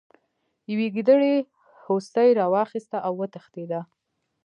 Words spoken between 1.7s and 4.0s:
هوسۍ راواخیسته او وتښتیده.